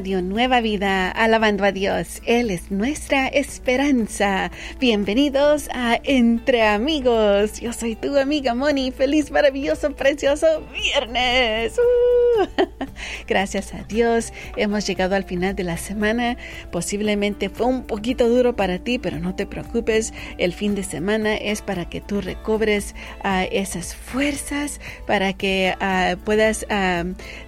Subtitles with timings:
[0.00, 2.22] Radio Nueva Vida, alabando a Dios.
[2.24, 4.50] Él es nuestra esperanza.
[4.78, 7.60] Bienvenidos a Entre Amigos.
[7.60, 8.92] Yo soy tu amiga Moni.
[8.92, 11.78] Feliz, maravilloso, precioso viernes.
[11.78, 12.46] Uh.
[13.28, 16.38] Gracias a Dios hemos llegado al final de la semana.
[16.72, 20.14] Posiblemente fue un poquito duro para ti, pero no te preocupes.
[20.38, 26.16] El fin de semana es para que tú recobres uh, esas fuerzas, para que uh,
[26.20, 26.64] puedas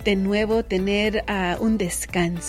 [0.04, 1.24] de nuevo tener
[1.60, 2.41] un descanso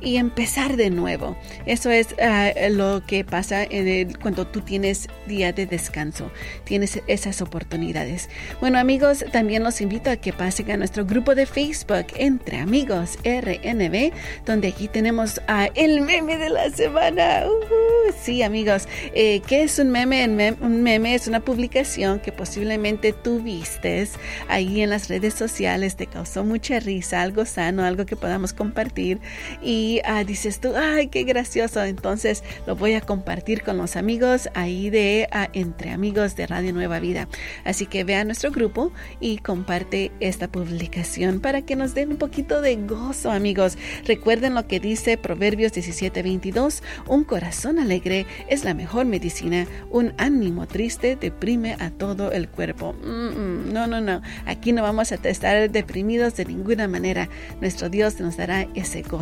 [0.00, 1.36] y empezar de nuevo.
[1.66, 6.30] Eso es uh, lo que pasa en el, cuando tú tienes día de descanso,
[6.64, 8.28] tienes esas oportunidades.
[8.60, 13.18] Bueno amigos, también los invito a que pasen a nuestro grupo de Facebook Entre Amigos
[13.24, 14.12] RNB,
[14.46, 17.44] donde aquí tenemos uh, el meme de la semana.
[17.46, 20.24] Uh, sí amigos, eh, ¿qué es un meme?
[20.60, 24.12] Un meme es una publicación que posiblemente tú vistes
[24.48, 29.20] ahí en las redes sociales, te causó mucha risa, algo sano, algo que podamos compartir
[29.62, 34.48] y uh, dices tú, ay, qué gracioso, entonces lo voy a compartir con los amigos
[34.54, 37.28] ahí de uh, Entre Amigos de Radio Nueva Vida.
[37.64, 42.16] Así que ve a nuestro grupo y comparte esta publicación para que nos den un
[42.16, 43.78] poquito de gozo, amigos.
[44.04, 50.66] Recuerden lo que dice Proverbios 17:22, un corazón alegre es la mejor medicina, un ánimo
[50.66, 52.94] triste deprime a todo el cuerpo.
[53.02, 57.28] No, no, no, aquí no vamos a estar deprimidos de ninguna manera.
[57.60, 59.13] Nuestro Dios nos dará ese gozo.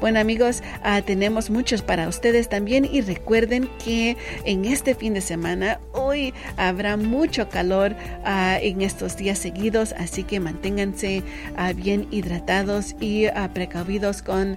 [0.00, 5.20] Bueno amigos, uh, tenemos muchos para ustedes también y recuerden que en este fin de
[5.20, 7.92] semana, hoy habrá mucho calor
[8.24, 11.24] uh, en estos días seguidos, así que manténganse
[11.58, 14.56] uh, bien hidratados y precavidos con,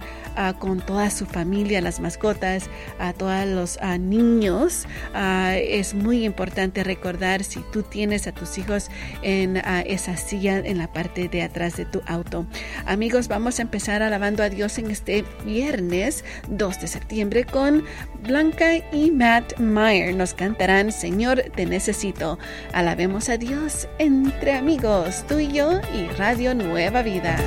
[0.60, 4.86] con toda su familia, las mascotas, a todos los niños.
[5.56, 8.90] es muy importante recordar si tú tienes a tus hijos
[9.22, 12.46] en esa silla en la parte de atrás de tu auto.
[12.86, 17.86] Amigos, vamos a empezar alabando a Dios en este viernes 2 de septiembre con
[18.24, 20.14] Blanca y Matt Meyer.
[20.14, 22.38] Nos cantarán Señor, te necesito.
[22.74, 27.38] Alabemos a Dios entre amigos, tú y yo y Radio Nueva Vida.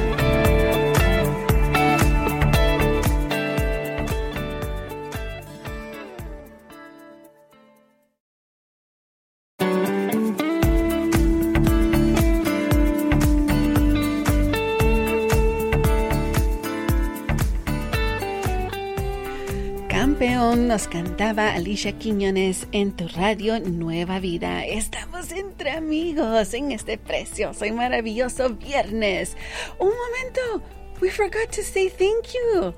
[20.72, 24.64] Nos cantaba Alicia Quiñones en tu radio Nueva Vida.
[24.64, 29.36] Estamos entre amigos en este precioso y maravilloso viernes.
[29.78, 30.66] Un momento.
[31.02, 32.72] We forgot to say thank you.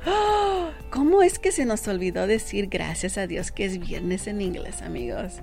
[0.90, 4.82] ¿Cómo es que se nos olvidó decir gracias a Dios que es viernes en inglés,
[4.82, 5.34] amigos?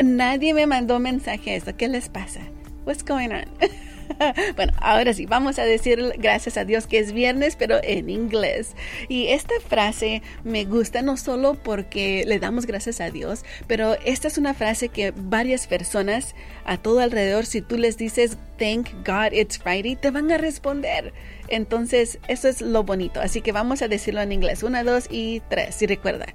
[0.00, 1.76] Nadie me mandó mensaje eso.
[1.76, 2.42] ¿Qué les pasa?
[2.86, 3.46] What's going on?
[4.56, 8.74] bueno, ahora sí, vamos a decir gracias a Dios que es viernes, pero en inglés.
[9.08, 14.28] Y esta frase me gusta no solo porque le damos gracias a Dios, pero esta
[14.28, 19.32] es una frase que varias personas a todo alrededor, si tú les dices, thank God
[19.32, 21.12] it's Friday, te van a responder.
[21.48, 23.20] Entonces, eso es lo bonito.
[23.20, 24.62] Así que vamos a decirlo en inglés.
[24.62, 25.80] Una, dos y tres.
[25.80, 26.26] Y recuerda,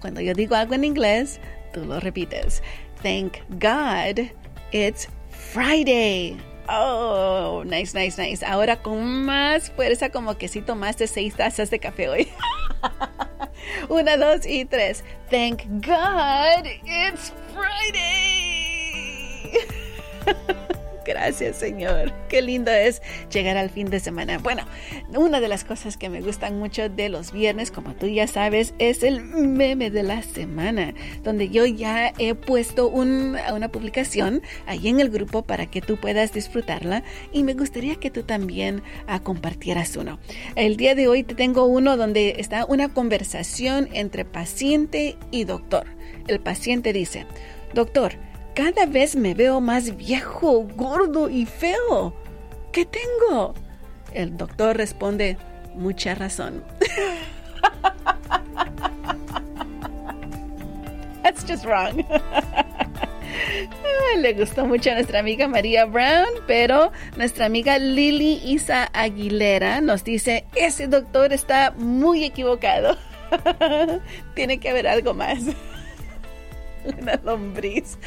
[0.00, 1.40] cuando yo digo algo en inglés,
[1.72, 2.62] tú lo repites.
[3.02, 4.28] Thank God
[4.72, 6.36] it's Friday.
[6.68, 8.44] Oh, nice, nice, nice.
[8.44, 12.28] Ahora con más fuerza, como que si tomaste seis tazas de café hoy.
[13.88, 15.02] Una, dos y tres.
[15.30, 18.68] Thank God it's Friday.
[21.08, 22.12] Gracias, Señor.
[22.28, 23.00] Qué lindo es
[23.32, 24.36] llegar al fin de semana.
[24.36, 24.64] Bueno,
[25.16, 28.74] una de las cosas que me gustan mucho de los viernes, como tú ya sabes,
[28.78, 30.92] es el meme de la semana,
[31.24, 36.34] donde yo ya he puesto una publicación ahí en el grupo para que tú puedas
[36.34, 37.02] disfrutarla
[37.32, 38.82] y me gustaría que tú también
[39.22, 40.18] compartieras uno.
[40.56, 45.86] El día de hoy te tengo uno donde está una conversación entre paciente y doctor.
[46.26, 47.24] El paciente dice,
[47.72, 48.27] doctor,
[48.58, 52.12] cada vez me veo más viejo, gordo y feo.
[52.72, 53.54] ¿Qué tengo?
[54.12, 55.38] El doctor responde,
[55.76, 56.64] mucha razón.
[61.22, 61.98] That's just wrong.
[64.16, 70.02] Le gustó mucho a nuestra amiga María Brown, pero nuestra amiga Lily Isa Aguilera nos
[70.02, 72.98] dice, ese doctor está muy equivocado.
[74.34, 75.44] Tiene que haber algo más.
[77.00, 77.98] Una lombriz.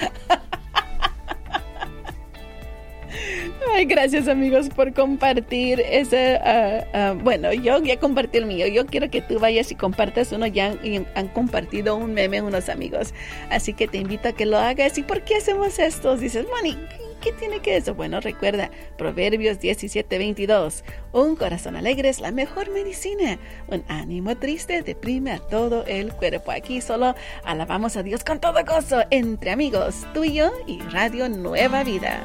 [3.73, 6.39] Ay, gracias amigos por compartir ese.
[6.44, 8.68] Uh, uh, bueno, yo ya compartí el mío.
[8.68, 10.47] Yo quiero que tú vayas y compartas uno.
[10.47, 13.13] Ya han, han, compartido un meme unos amigos.
[13.50, 14.97] Así que te invito a que lo hagas.
[14.97, 16.18] ¿Y por qué hacemos esto?
[16.18, 16.77] Dices, Moni,
[17.21, 17.94] ¿Qué tiene que eso?
[17.94, 20.83] Bueno, recuerda Proverbios 17, 22.
[21.12, 23.38] Un corazón alegre es la mejor medicina.
[23.68, 26.51] Un ánimo triste deprime a todo el cuerpo.
[26.51, 31.29] Aquí solo alabamos a Dios con todo gozo entre amigos, tú y yo y Radio
[31.29, 32.21] Nueva Vida.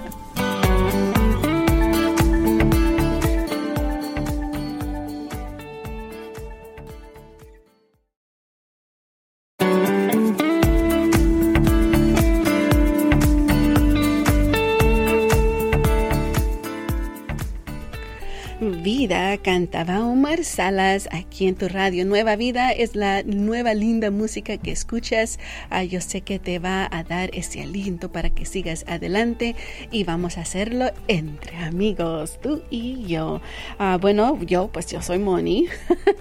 [18.99, 22.07] Vida cantaba Omar Salas aquí en tu radio.
[22.07, 25.39] Nueva Vida es la nueva linda música que escuchas.
[25.69, 29.55] Ah, yo sé que te va a dar ese aliento para que sigas adelante
[29.91, 33.43] y vamos a hacerlo entre amigos, tú y yo.
[33.79, 35.67] Ah, bueno, yo pues yo soy Moni,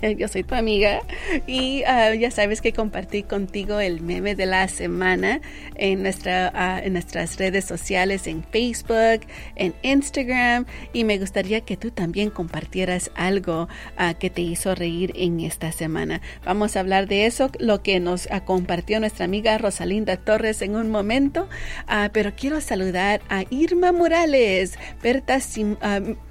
[0.17, 0.99] yo soy tu amiga
[1.47, 5.39] y ah, ya sabes que compartí contigo el meme de la semana
[5.75, 9.25] en, nuestra, en nuestras redes sociales, en Facebook,
[9.55, 14.75] en Instagram y me gustaría que tú también compartas compartieras algo uh, que te hizo
[14.75, 16.19] reír en esta semana.
[16.43, 20.75] Vamos a hablar de eso, lo que nos uh, compartió nuestra amiga Rosalinda Torres en
[20.75, 21.47] un momento,
[21.87, 25.77] uh, pero quiero saludar a Irma Morales, Berta Sim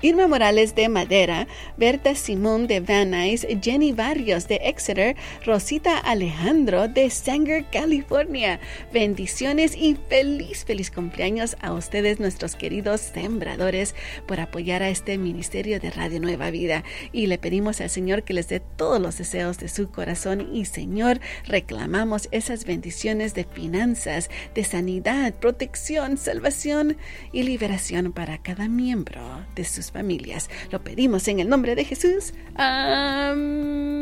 [0.03, 1.47] Irma Morales de Madera,
[1.79, 8.61] Berta Simón de Van Nuys, Jenny Barrios de Exeter, Rosita Alejandro de Sanger, California.
[8.93, 13.95] Bendiciones y feliz, feliz cumpleaños a ustedes, nuestros queridos sembradores,
[14.27, 16.83] por apoyar a este ministerio de radio Nueva Vida
[17.13, 20.65] y le pedimos al Señor que les dé todos los deseos de su corazón y
[20.65, 26.97] Señor, reclamamos esas bendiciones de finanzas, de sanidad, protección, salvación
[27.33, 30.51] y liberación para cada miembro de sus familias.
[30.71, 32.35] Lo pedimos en el nombre de Jesús.
[32.57, 33.95] Amén.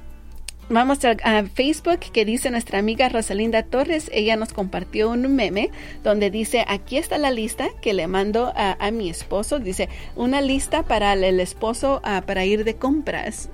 [0.70, 4.12] Vamos a, Facebook que dice nuestra amiga Rosalinda Torres.
[4.14, 5.70] Ella nos compartió un meme
[6.04, 9.60] donde dice, aquí está la lista que le mando a, mi esposo.
[9.60, 9.88] Dice,
[10.18, 13.50] una lista para el esposo ah, para ir de compras.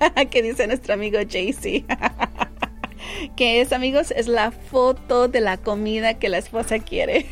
[0.30, 1.84] que dice nuestro amigo JC.
[3.36, 7.26] que es, amigos, es la foto de la comida que la esposa quiere.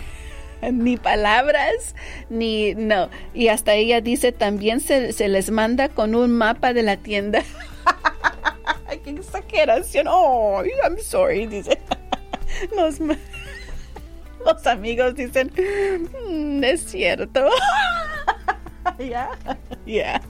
[0.72, 1.94] ni palabras,
[2.30, 3.08] ni no.
[3.32, 7.42] Y hasta ella dice también se, se les manda con un mapa de la tienda.
[9.04, 10.06] ¡Qué exageración!
[10.08, 11.78] Oh, I'm sorry, dice.
[12.76, 15.50] Los, los amigos dicen,
[16.28, 17.48] mm, es cierto.
[18.98, 19.30] Ya,
[19.84, 20.22] ya.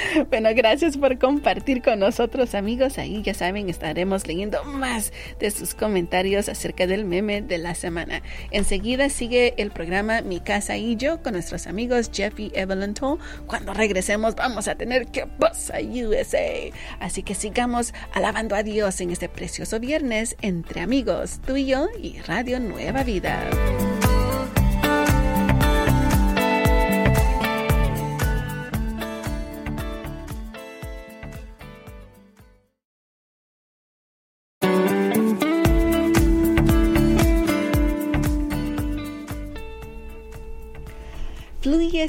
[0.30, 2.98] Bueno, gracias por compartir con nosotros amigos.
[2.98, 8.22] Ahí ya saben, estaremos leyendo más de sus comentarios acerca del meme de la semana.
[8.50, 13.18] Enseguida sigue el programa Mi casa y yo con nuestros amigos Jeff y Evelyn Toll.
[13.46, 16.70] Cuando regresemos vamos a tener que pasa USA.
[16.98, 21.88] Así que sigamos alabando a Dios en este precioso viernes entre amigos, tú y yo
[22.00, 23.48] y Radio Nueva Vida.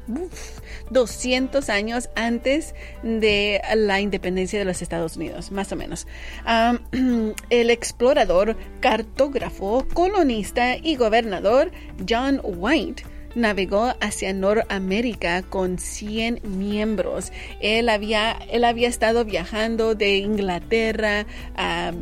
[0.91, 6.07] 200 años antes de la independencia de los Estados Unidos, más o menos.
[7.51, 11.71] el explorador, cartógrafo, colonista y gobernador
[12.09, 17.33] John White navegó hacia Norteamérica con 100 miembros.
[17.61, 21.93] Él había, él había estado viajando de Inglaterra a,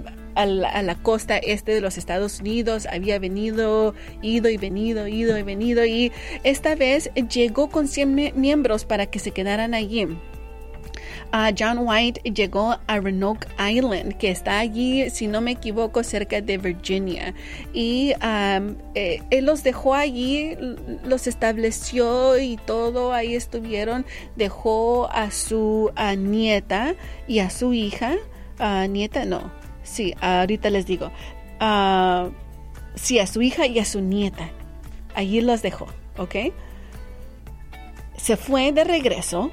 [0.47, 5.85] la, costa este de los Estados Unidos, había venido, ido y venido, ido y venido,
[5.85, 6.13] y
[6.45, 10.07] esta vez llegó con 100 miembros para que se quedaran allí.
[11.57, 16.59] John White llegó a Roanoke Island, que está allí, si no me equivoco, cerca de
[16.59, 17.35] Virginia.
[17.73, 18.15] Y
[18.95, 20.57] eh, él los dejó allí,
[21.05, 24.05] los estableció y todo, ahí estuvieron.
[24.37, 26.95] Dejó a su nieta
[27.29, 28.17] y a su hija.
[28.89, 29.53] nieta, no.
[29.85, 31.13] Sí, ahorita les digo.
[32.97, 34.51] sí, a su hija y a su nieta.
[35.15, 35.87] Allí los dejó,
[36.19, 36.53] ¿ok?
[38.17, 39.51] Se fue de regreso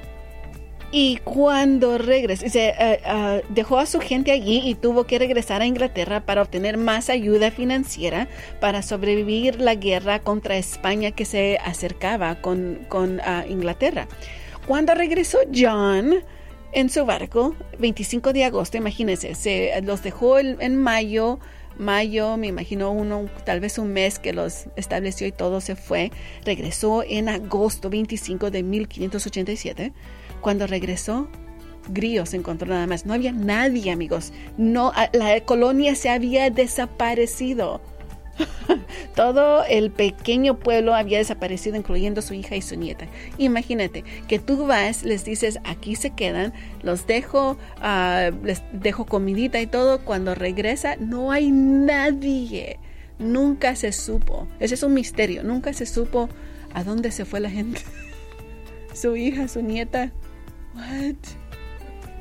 [0.90, 5.66] y cuando regresó, eh, eh, dejó a su gente allí y tuvo que regresar a
[5.66, 8.28] Inglaterra para obtener más ayuda financiera
[8.60, 14.08] para sobrevivir la guerra contra España que se acercaba con, con ah, Inglaterra.
[14.66, 16.24] Cuando regresó John
[16.72, 21.38] en su barco, 25 de agosto, imagínense, se los dejó en mayo
[21.78, 26.10] mayo, me imagino uno, tal vez un mes que los estableció y todo se fue.
[26.44, 29.92] Regresó en agosto 25 de 1587
[30.40, 31.28] cuando regresó,
[31.88, 33.06] Grillo se encontró nada más.
[33.06, 34.32] No había nadie, amigos.
[34.56, 37.80] No, la colonia se había desaparecido.
[39.14, 43.06] Todo el pequeño pueblo había desaparecido, incluyendo su hija y su nieta.
[43.36, 46.52] Imagínate que tú vas, les dices, aquí se quedan,
[46.82, 50.00] los dejo, ah, les dejo comidita y todo.
[50.04, 52.78] Cuando regresa, no hay nadie.
[53.18, 54.46] Nunca se supo.
[54.60, 55.42] Ese es un misterio.
[55.42, 56.28] Nunca se supo
[56.72, 57.80] a dónde se fue la gente.
[58.94, 60.12] su hija, su nieta.
[60.74, 61.16] What?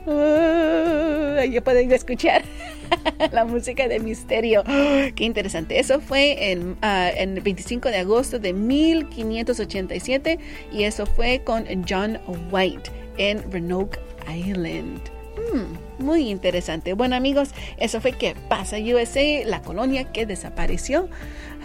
[0.09, 2.43] Oh, ya pueden escuchar
[3.31, 4.63] la música de misterio.
[5.15, 5.79] Qué interesante.
[5.79, 10.39] Eso fue en, ah, en, el 25 de agosto de 1587
[10.71, 12.19] y eso fue con John
[12.51, 13.99] White en Roanoke
[14.33, 15.01] Island.
[15.35, 16.93] Hmm, muy interesante.
[16.93, 21.09] Bueno amigos, eso fue que pasa USA, la colonia que desapareció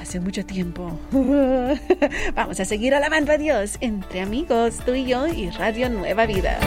[0.00, 0.98] hace mucho tiempo.
[2.34, 6.58] Vamos a seguir alabando a Dios entre amigos, tú y yo y Radio Nueva Vida.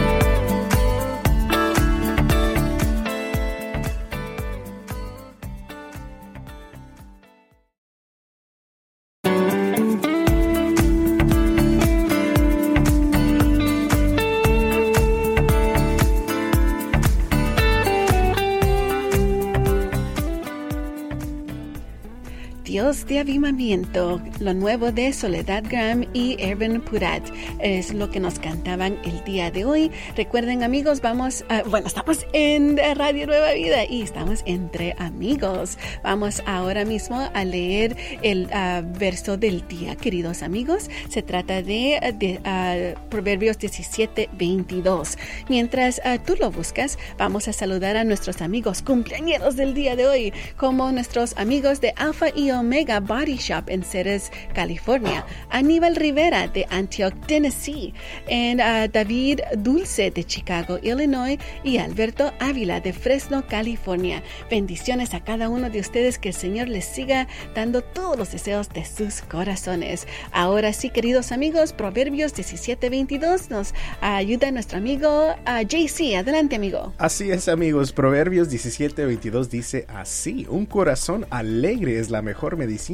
[23.08, 27.24] De avivamiento, lo nuevo de Soledad Graham y Erwin Purat.
[27.60, 29.92] Es lo que nos cantaban el día de hoy.
[30.16, 35.78] Recuerden amigos, vamos, a, bueno, estamos en Radio Nueva Vida y estamos entre amigos.
[36.04, 40.90] Vamos ahora mismo a leer el ah, verso del día, queridos amigos.
[41.10, 42.00] Se trata de,
[42.40, 45.18] uh, Proverbios 17, 22.
[45.48, 50.08] Mientras ah, tú lo buscas, vamos a saludar a nuestros amigos cumpleaños del día de
[50.08, 56.48] hoy, como nuestros amigos de Alfa y Omega Body Shop en Ceres, California, Aníbal Rivera
[56.48, 57.94] de Antioch, Tennessee,
[58.28, 64.24] en uh, David Dulce de Chicago, Illinois y Alberto Ávila de Fresno, California.
[64.50, 68.70] Bendiciones a cada uno de ustedes, que el Señor les siga dando todos los deseos
[68.70, 70.08] de sus corazones.
[70.32, 76.16] Ahora sí, queridos amigos, Proverbios 17:22 nos ayuda nuestro amigo uh, JC.
[76.16, 76.94] Adelante, amigo.
[76.98, 77.92] Así es, amigos.
[77.92, 82.85] Proverbios 17:22 dice así: Un corazón alegre es la mejor medicina,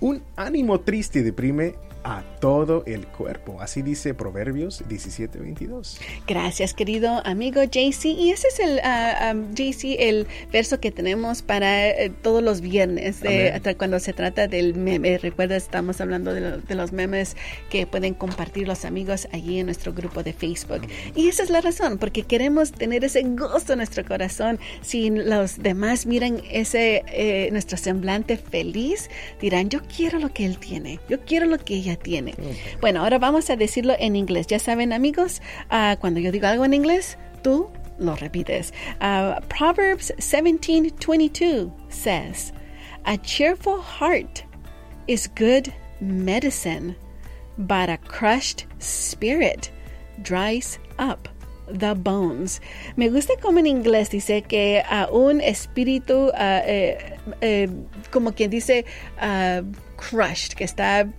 [0.00, 1.74] un ánimo triste deprime
[2.06, 3.60] a todo el cuerpo.
[3.60, 5.98] Así dice Proverbios 17:22.
[6.28, 8.04] Gracias, querido amigo JC.
[8.04, 12.60] Y ese es el, uh, um, JC, el verso que tenemos para uh, todos los
[12.60, 13.22] viernes,
[13.76, 15.18] cuando se trata del meme.
[15.18, 17.36] Recuerda, estamos hablando de, lo, de, los memes
[17.70, 20.82] que pueden compartir los amigos allí en nuestro grupo de Facebook.
[20.84, 21.12] Amén.
[21.16, 24.60] Y esa es la razón, porque queremos tener ese gozo en nuestro corazón.
[24.80, 29.10] Si los demás miran ese, eh, nuestro semblante feliz,
[29.40, 32.34] dirán, yo quiero lo que él tiene, yo quiero lo que ella tiene.
[32.80, 34.46] Bueno, ahora vamos a decirlo en inglés.
[34.46, 38.72] Ya saben, amigos, uh, cuando yo digo algo en inglés, tú lo repites.
[39.00, 42.52] Uh, Proverbs 17:22 says,
[43.04, 44.44] "A cheerful heart
[45.06, 46.96] is good medicine,
[47.56, 49.70] but a crushed spirit
[50.22, 51.28] dries up."
[51.68, 52.60] the bones.
[52.96, 56.32] Me gusta como en inglés dice que uh, un espíritu, uh,
[56.64, 57.68] eh, eh,
[58.10, 58.84] como quien dice,
[59.20, 59.62] uh,
[59.96, 61.12] crushed, que está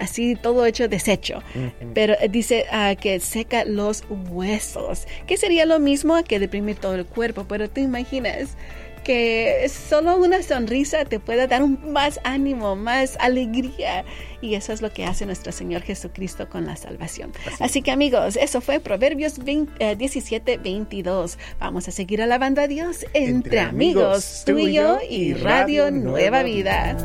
[0.00, 1.38] así todo hecho desecho.
[1.54, 1.92] Uh -huh.
[1.94, 7.06] Pero dice uh, que seca los huesos, que sería lo mismo que deprimir todo el
[7.06, 8.56] cuerpo, pero te imaginas
[9.04, 14.04] que solo una sonrisa te pueda dar un más ánimo, más alegría.
[14.40, 17.32] Y eso es lo que hace nuestro Señor Jesucristo con la salvación.
[17.46, 21.38] Así, Así que amigos, eso fue Proverbios 20, eh, 17, 22.
[21.58, 26.42] Vamos a seguir alabando a Dios entre, entre amigos, tú y yo y Radio Nueva
[26.42, 26.96] vida.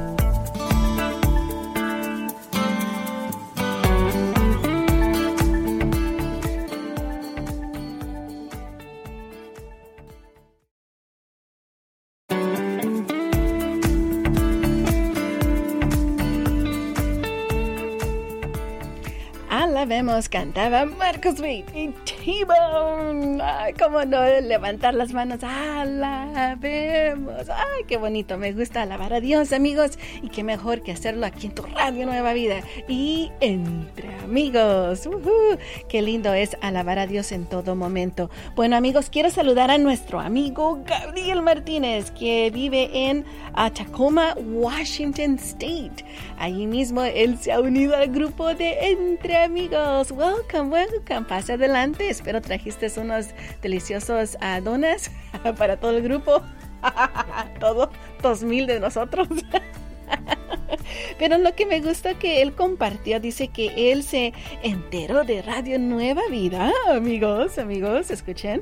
[20.30, 23.42] Cantaba Marcos Witt y T-Bone.
[23.42, 25.40] Ay, cómo no levantar las manos.
[25.44, 27.50] Alabemos.
[27.50, 28.38] Ay, qué bonito.
[28.38, 29.98] Me gusta alabar a Dios, amigos.
[30.22, 35.08] Y qué mejor que hacerlo aquí en tu radio Nueva Vida y entre amigos.
[35.08, 35.58] Uh.
[35.90, 38.30] Qué lindo es alabar a Dios en todo momento.
[38.56, 43.26] Bueno, amigos, quiero saludar a nuestro amigo Gabriel Martínez, que vive en
[43.74, 46.06] Tacoma, Washington State.
[46.38, 49.95] Allí mismo él se ha unido al grupo de Entre Amigos.
[49.96, 51.26] Welcome, welcome.
[51.26, 52.10] Pasa adelante.
[52.10, 53.28] Espero trajiste unos
[53.62, 55.10] deliciosos uh, donas
[55.58, 56.42] para todo el grupo.
[57.62, 57.90] todo,
[58.22, 59.30] dos mil de nosotros.
[61.18, 65.80] Pero lo que me gusta que él compartió, dice que él se enteró de Radio
[65.80, 68.62] Nueva Vida, amigos, amigos, escuchen,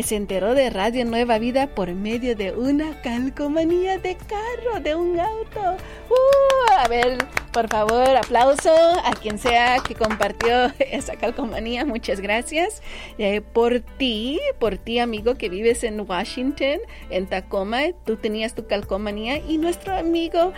[0.00, 5.18] se enteró de Radio Nueva Vida por medio de una calcomanía de carro, de un
[5.18, 5.76] auto.
[6.10, 7.18] Uh, a ver,
[7.54, 8.70] por favor, aplauso
[9.04, 11.84] a quien sea que compartió esa calcomanía.
[11.84, 12.82] Muchas gracias
[13.16, 17.92] eh, por ti, por ti, amigo, que vives en Washington, en Tacoma.
[18.04, 20.52] Tú tenías tu calcomanía y nuestro amigo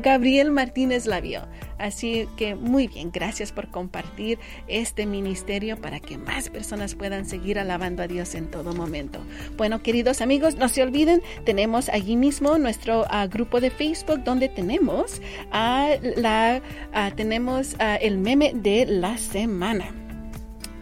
[0.00, 1.42] Gabriel Martínez la vio.
[1.78, 7.58] Así que muy bien, gracias por compartir este ministerio para que más personas puedan seguir
[7.58, 9.20] alabando a Dios en todo momento.
[9.56, 14.48] Bueno, queridos amigos, no se olviden, tenemos allí mismo nuestro uh, grupo de Facebook donde
[14.48, 15.20] tenemos,
[15.52, 16.62] la,
[16.94, 20.05] uh, tenemos el meme de la semana.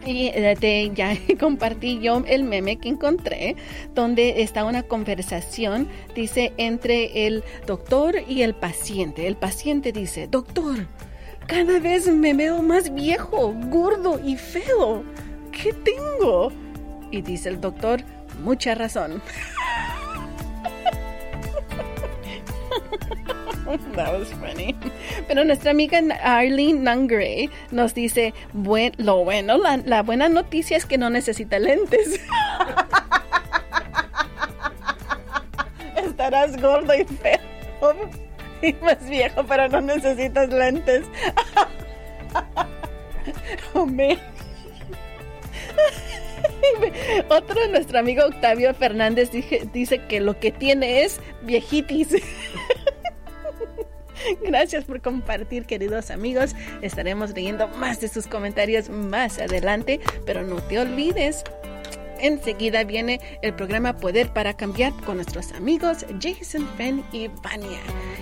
[0.07, 3.57] Y te, ya compartí yo el meme que encontré,
[3.95, 9.27] donde está una conversación, dice, entre el doctor y el paciente.
[9.27, 10.87] El paciente dice, doctor,
[11.47, 15.05] cada vez me veo más viejo, gordo y feo.
[15.53, 16.53] ¿Qué tengo?
[17.11, 18.03] Y dice el doctor,
[18.43, 19.23] mucha razón.
[23.95, 24.75] That was funny.
[25.27, 28.35] Pero nuestra amiga Arlene Nungray nos dice,
[28.99, 32.21] lo bueno, la, buena noticia es que no necesita lentes.
[35.97, 37.41] Estarás gordo y feo
[38.63, 41.05] y más viejo, pero no necesitas lentes.
[43.75, 44.19] oh, man.
[47.29, 49.31] Otro, nuestro amigo Octavio Fernández
[49.73, 52.15] dice que lo que tiene es viejitis.
[54.43, 56.55] Gracias por compartir, queridos amigos.
[56.83, 61.45] Estaremos leyendo más de sus comentarios más adelante, pero no te olvides
[62.25, 67.79] enseguida viene el programa Poder para Cambiar con nuestros amigos Jason, Fenn y Vania.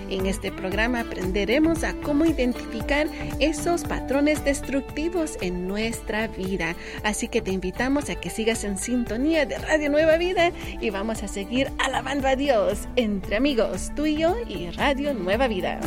[0.09, 3.07] En este programa aprenderemos a cómo identificar
[3.39, 6.75] esos patrones destructivos en nuestra vida.
[7.03, 11.23] Así que te invitamos a que sigas en sintonía de Radio Nueva Vida y vamos
[11.23, 15.79] a seguir alabando a Dios entre amigos, tú y yo y Radio Nueva Vida.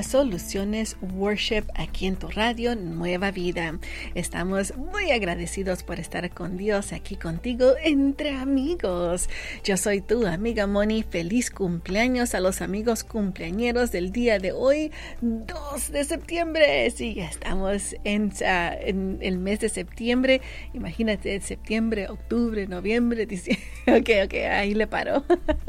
[0.00, 3.78] Soluciones Worship aquí en tu radio Nueva Vida.
[4.14, 9.28] Estamos muy agradecidos por estar con Dios aquí contigo entre amigos.
[9.64, 11.02] Yo soy tu amiga Moni.
[11.02, 16.90] Feliz cumpleaños a los amigos cumpleañeros del día de hoy, 2 de septiembre.
[16.90, 20.40] Sí, ya estamos en, en el mes de septiembre.
[20.72, 23.62] Imagínate, septiembre, octubre, noviembre, diciembre.
[23.84, 25.24] Ok, ok, ahí le paro.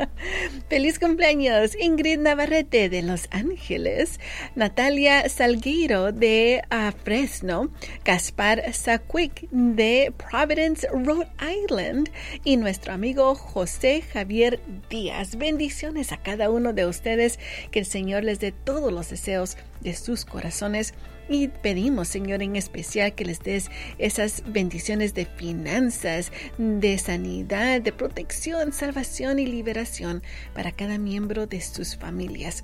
[0.69, 4.12] Feliz cumpleaños, Ingrid Navarrete de Los Ángeles,
[4.55, 7.69] Natalia Salguero de uh, Fresno,
[8.05, 12.09] Gaspar Saquic de Providence, Rhode Island
[12.43, 15.37] y nuestro amigo José Javier Díaz.
[15.37, 17.39] Bendiciones a cada uno de ustedes,
[17.71, 20.93] que el Señor les dé todos los deseos de sus corazones
[21.29, 27.93] y pedimos, Señor, en especial que les des esas bendiciones de finanzas, de sanidad, de
[27.93, 30.21] protección, salvación y liberación
[30.53, 32.63] para cada miembro de sus familias.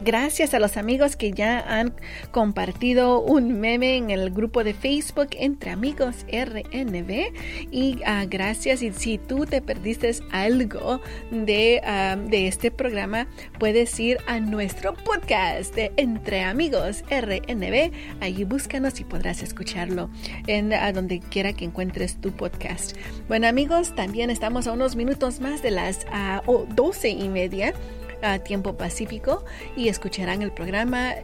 [0.00, 1.92] Gracias a los amigos que ya han
[2.30, 7.32] compartido un meme en el grupo de Facebook Entre Amigos RNB.
[7.72, 8.82] Y uh, gracias.
[8.82, 11.00] Y si tú te perdiste algo
[11.32, 13.26] de, uh, de este programa,
[13.58, 17.92] puedes ir a nuestro podcast de Entre Amigos RNB.
[18.20, 20.10] Allí búscanos y podrás escucharlo
[20.46, 22.96] en a donde quiera que encuentres tu podcast.
[23.26, 26.06] Bueno, amigos, también estamos a unos minutos más de las
[26.46, 27.74] uh, 12 y media
[28.22, 29.44] a tiempo pacífico
[29.76, 31.14] y escucharán el programa